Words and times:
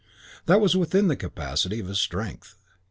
That 0.47 0.59
was 0.59 0.75
within 0.75 1.09
the 1.09 1.15
capacity 1.15 1.79
of 1.79 1.85
his 1.85 1.99
strength. 2.01 2.55